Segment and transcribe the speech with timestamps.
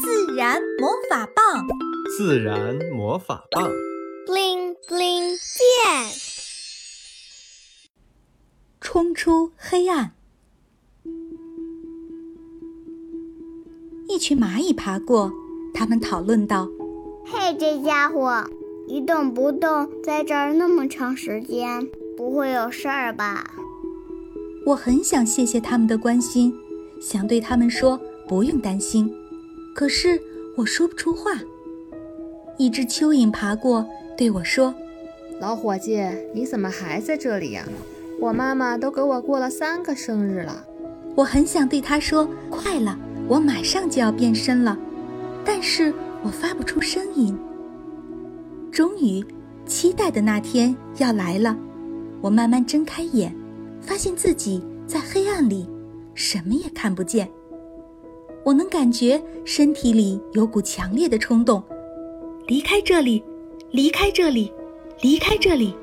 [0.00, 1.66] 自然魔法棒，
[2.16, 3.68] 自然魔法棒
[4.26, 6.12] ，bling bling 变，
[8.80, 10.12] 冲出黑暗。
[14.08, 15.32] 一群蚂蚁爬过，
[15.74, 16.68] 他们讨论道
[17.26, 18.44] ：“嘿，这家伙
[18.86, 23.50] 一动不动在这儿那么长时间，不会有事儿吧？”
[24.64, 26.54] 我很想谢谢他们的关心，
[27.00, 29.12] 想对他们说不用担心，
[29.78, 30.20] 可是
[30.56, 31.30] 我说不出话。
[32.56, 33.86] 一只蚯蚓爬过，
[34.16, 34.74] 对我说
[35.38, 36.02] ：“老伙计，
[36.34, 37.64] 你怎么还在这里呀？
[38.18, 40.64] 我妈妈都给我过了三个生日了。”
[41.14, 44.76] 我很想对他说：“快了，我马上就要变身了。”
[45.46, 47.38] 但是我发不出声音。
[48.72, 49.24] 终于，
[49.64, 51.56] 期待的那天要来了，
[52.20, 53.32] 我慢慢睁开眼。
[53.80, 55.68] 发现自己在黑暗里，
[56.14, 57.30] 什么也看不见。
[58.48, 61.62] 我能感觉身体里有股强烈的冲动，
[62.46, 63.22] 离开这里，
[63.72, 64.50] 离开这里，
[65.02, 65.74] 离开这里。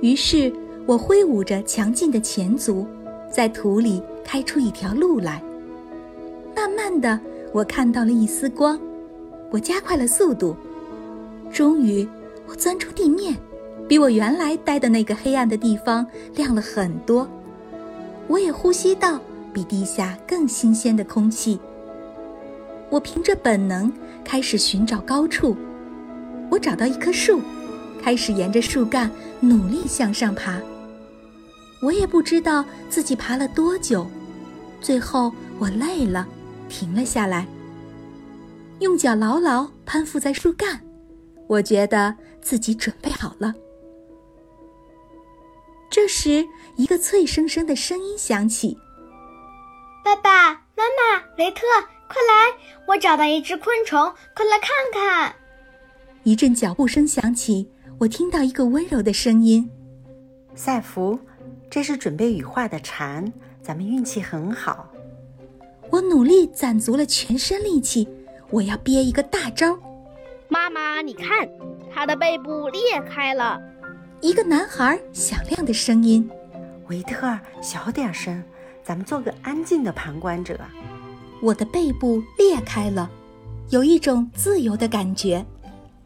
[0.00, 0.50] 于是
[0.86, 2.86] 我挥舞着强劲的前足，
[3.30, 5.42] 在土里开出一条路来。
[6.56, 7.20] 慢慢的，
[7.52, 8.80] 我看到了一丝光，
[9.50, 10.56] 我加快了速度，
[11.52, 12.08] 终于，
[12.46, 13.36] 我钻出地面。
[13.86, 17.28] 比我原来待的那个黑暗的地方亮了很多，
[18.28, 19.20] 我也呼吸到
[19.54, 21.58] 比地下更新鲜的空气。
[22.90, 23.90] 我凭着本能
[24.22, 25.56] 开始寻找高处，
[26.50, 27.40] 我找到一棵树，
[28.02, 29.10] 开始沿着树干
[29.40, 30.60] 努力向上爬。
[31.80, 34.06] 我也不知道自己爬了多久，
[34.80, 36.26] 最后我累了，
[36.68, 37.46] 停了下来，
[38.80, 40.80] 用脚牢牢攀附在树干，
[41.46, 43.54] 我觉得自己准备好了。
[45.90, 46.44] 这时，
[46.76, 48.76] 一个脆生生的声音响起
[50.04, 51.62] ：“爸爸妈妈，雷特，
[52.08, 52.54] 快来！
[52.86, 55.34] 我找到一只昆虫，快来看看！”
[56.24, 57.66] 一阵脚步声响起，
[57.98, 59.70] 我听到一个温柔的声音
[60.54, 61.18] ：“赛弗，
[61.70, 63.32] 这是准备羽化的蝉，
[63.62, 64.90] 咱们运气很好。”
[65.90, 68.06] 我努力攒足了全身力气，
[68.50, 69.78] 我要憋一个大招。
[70.48, 71.48] 妈妈，你看，
[71.90, 73.58] 它的背部裂开了。
[74.20, 76.30] 一个男孩响亮的声音
[76.88, 78.42] ：“维特，小点声，
[78.84, 80.60] 咱们做个安静的旁观者。”
[81.42, 83.10] 我的背部裂开了，
[83.70, 85.44] 有一种自由的感觉。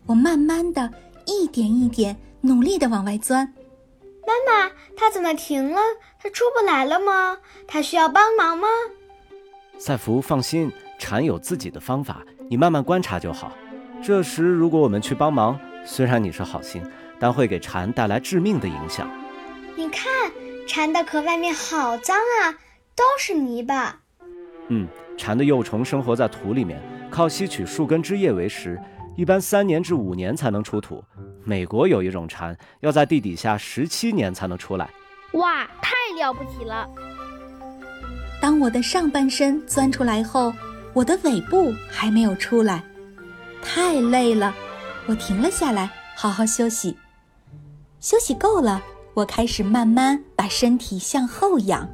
[0.07, 0.91] 我慢慢的
[1.27, 3.53] 一点一点努力的往外钻。
[4.27, 5.81] 妈妈，它怎么停了？
[6.19, 7.39] 它出不来了吗？
[7.67, 8.69] 它需要帮忙吗？
[9.79, 13.53] 赛弗，放心，蝉有自己的方法，你慢慢观察就好。
[14.03, 16.83] 这时，如果我们去帮忙，虽然你是好心。
[17.21, 19.11] 但会给蝉带来致命的影响。
[19.75, 20.31] 你看，
[20.69, 22.55] 蝉的壳外面好脏啊，
[22.99, 24.01] 都是泥巴。
[24.71, 28.77] 嗯，蝉的幼虫生活在土里面，靠吸取树根枝叶为食，
[29.17, 31.03] 一般三年至五年才能出土。
[31.45, 34.91] 美国有一种蝉，要在地底下十七年才能出来。
[35.35, 36.91] 哇，太了不起了！
[38.43, 40.53] 当我的上半身钻出来后，
[40.93, 42.83] 我的尾部还没有出来，
[43.63, 44.53] 太累了，
[45.07, 46.97] 我停了下来，好好休息。
[48.01, 48.83] 休息够了，
[49.15, 51.89] 我开始慢慢把身体向后仰。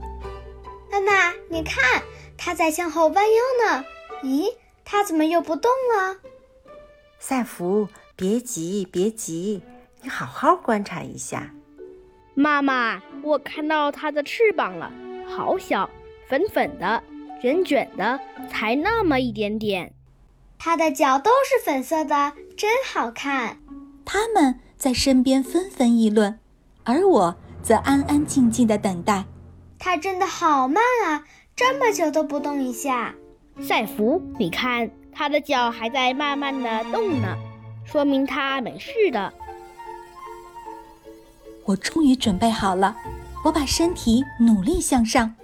[0.94, 2.04] 妈妈，你看，
[2.36, 3.84] 它在向后弯腰呢。
[4.22, 6.18] 咦，它怎么又不动了？
[7.18, 9.60] 赛弗，别急，别急，
[10.02, 11.52] 你好好观察一下。
[12.34, 14.92] 妈妈，我看到它的翅膀了，
[15.26, 15.90] 好小，
[16.28, 17.02] 粉粉的，
[17.42, 19.92] 卷卷的，才那么一点点。
[20.60, 23.58] 它的脚都是粉色的，真好看。
[24.04, 24.60] 他们。
[24.76, 26.38] 在身边纷纷议论，
[26.82, 29.24] 而我则安安静静的等待。
[29.84, 33.14] 它真的好慢啊，这么久都不动一下。
[33.60, 37.36] 赛弗，你看，它的脚还在慢慢的动呢，
[37.84, 39.30] 说明它没事的。
[41.66, 42.96] 我终于准备好了，
[43.44, 45.34] 我把身体努力向上，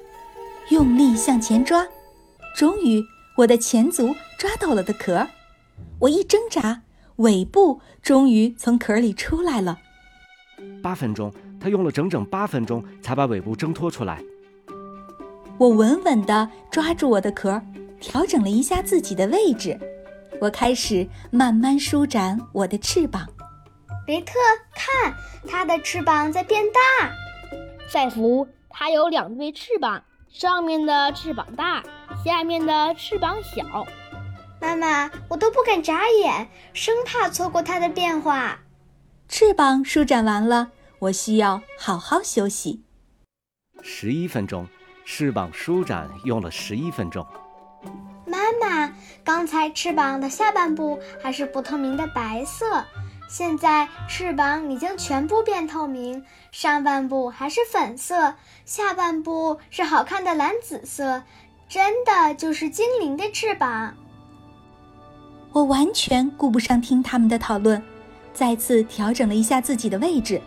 [0.71, 1.87] 用力向前抓，
[2.57, 3.05] 终于
[3.37, 5.29] 我的前足抓到了的壳，
[5.99, 6.81] 我一挣扎。
[7.17, 9.79] 尾部终于从壳里出来了。
[10.83, 14.25] 八分钟，他用了整整八分钟才把尾部挣脱出来。
[15.61, 17.61] 我稳稳地抓住我的壳，
[18.01, 19.79] 调整了一下自己的位置。
[20.41, 23.29] 我开始慢慢舒展我的翅膀。
[24.07, 24.33] 雷特，
[24.75, 25.15] 看，
[25.47, 27.13] 它的翅膀在变大。
[27.91, 31.83] 赛弗，它有两对翅膀，上面的翅膀大，
[32.25, 33.87] 下面的翅膀小。
[34.63, 38.61] 妈妈，我都不敢眨眼，生怕错过它的变化。
[39.29, 40.71] 翅膀舒展完了，
[41.01, 42.83] 我需要好好休息。
[43.83, 44.67] 十一分钟，
[45.05, 47.27] 翅膀舒展用了十一分钟。
[48.27, 48.93] 妈妈，
[49.25, 52.85] 刚才翅膀的下半部还是不透明的白色，
[53.29, 61.23] 现在翅膀已经全部变透明，上半部还是粉色，下半部是好看的蓝紫色，
[61.69, 63.95] 真的就是精灵的翅膀。
[65.53, 67.83] 我完全顾不上听他们的讨论，
[68.33, 70.41] 再次调整了一下自己的位置，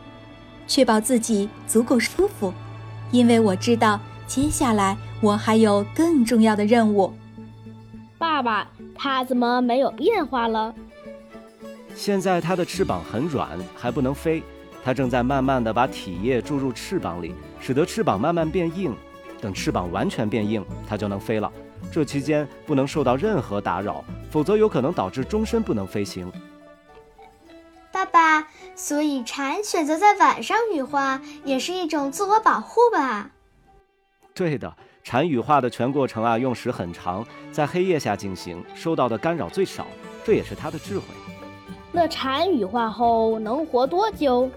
[0.67, 2.53] 确保自己足够舒服，
[3.11, 7.13] 因为我知道接下来我还有更重要的任务。
[8.17, 10.73] 爸爸，它怎么没有变化了？
[11.95, 14.41] 现在它的翅膀很软，还不能飞。
[14.83, 18.95] 它正在慢慢地把体液注入翅膀里，使得翅膀慢慢变硬。
[19.39, 21.51] 等翅膀完全变硬，它就能飞了。
[21.91, 26.31] 这期间不能受到任何打扰，否则有可能导致终身不能飞行。
[27.91, 33.29] 爸爸，所以蝉选择在晚上羽化也是一种自我保护吧？
[34.33, 39.85] 对的，蝉羽化的全过程啊，用时很长，在黑夜下进行，受到的干扰最少，
[40.25, 41.05] 这也是它的智慧。
[41.91, 44.49] 那蝉羽化后能活多久？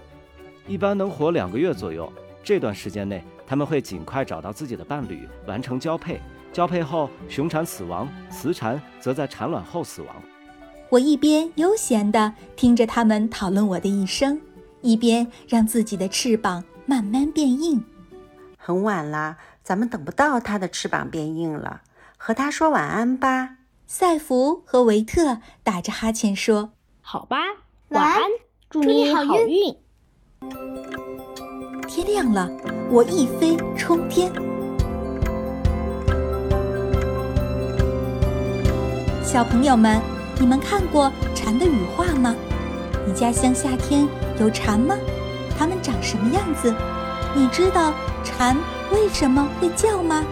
[0.67, 2.11] 一般能活两个月左右。
[2.43, 6.19] 这段时间内，它们会尽快找到自己的伴侣，完成交配。
[6.51, 10.15] 交配后，雄蝉死亡，雌蝉则在产卵后死亡。
[10.89, 14.41] 我一边悠闲地听着他们讨论我的一生，
[14.81, 17.83] 一边让自己的翅膀慢慢变硬。
[18.57, 21.81] 很晚了，咱们等不到它的翅膀变硬了，
[22.15, 23.57] 和它说晚安吧。
[23.85, 26.71] 赛弗和维特打着哈欠说
[27.03, 27.35] ：“好吧，
[27.89, 28.21] 晚安，
[28.69, 29.75] 祝你好运。”
[31.85, 32.49] 天亮了，
[32.89, 34.31] 我一飞冲天。
[39.21, 39.99] 小朋友们，
[40.39, 42.33] 你们看过蝉的羽化吗？
[43.05, 44.07] 你家乡夏天
[44.39, 44.95] 有蝉吗？
[45.59, 46.73] 它们长什么样子？
[47.35, 47.93] 你知道
[48.23, 48.55] 蝉
[48.91, 50.25] 为什么会叫吗？